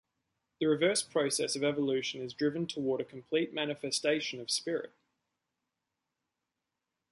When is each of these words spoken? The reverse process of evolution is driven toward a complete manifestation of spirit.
The 0.59 0.65
reverse 0.65 1.03
process 1.03 1.55
of 1.55 1.63
evolution 1.63 2.23
is 2.23 2.33
driven 2.33 2.65
toward 2.65 3.01
a 3.01 3.05
complete 3.05 3.53
manifestation 3.53 4.41
of 4.41 4.49
spirit. 4.49 4.93